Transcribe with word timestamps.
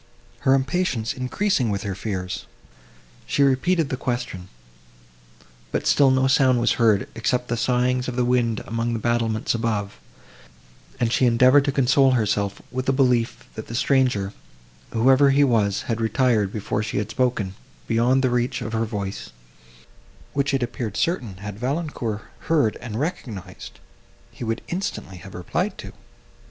Her 0.39 0.55
impatience 0.55 1.13
increasing 1.13 1.69
with 1.69 1.83
her 1.83 1.93
fears, 1.93 2.47
she 3.27 3.43
repeated 3.43 3.89
the 3.89 3.97
question; 3.97 4.49
but 5.71 5.85
still 5.85 6.09
no 6.09 6.25
sound 6.25 6.59
was 6.59 6.71
heard, 6.81 7.07
except 7.13 7.49
the 7.49 7.55
sighings 7.55 8.07
of 8.07 8.15
the 8.15 8.25
wind 8.25 8.61
among 8.65 8.93
the 8.93 8.97
battlements 8.99 9.53
above; 9.53 9.99
and 10.99 11.13
she 11.13 11.27
endeavoured 11.27 11.65
to 11.65 11.71
console 11.71 12.13
herself 12.13 12.63
with 12.71 12.89
a 12.89 12.91
belief, 12.91 13.43
that 13.53 13.67
the 13.67 13.75
stranger, 13.75 14.33
whoever 14.91 15.29
he 15.29 15.43
was, 15.43 15.83
had 15.83 16.01
retired, 16.01 16.51
before 16.51 16.81
she 16.81 16.97
had 16.97 17.11
spoken, 17.11 17.53
beyond 17.85 18.23
the 18.23 18.31
reach 18.31 18.63
of 18.63 18.73
her 18.73 18.85
voice, 18.85 19.29
which, 20.33 20.51
it 20.51 20.63
appeared 20.63 20.97
certain, 20.97 21.37
had 21.37 21.59
Valancourt 21.59 22.23
heard 22.49 22.75
and 22.77 22.99
recognised, 22.99 23.79
he 24.31 24.43
would 24.43 24.63
instantly 24.67 25.17
have 25.17 25.35
replied 25.35 25.77
to. 25.77 25.93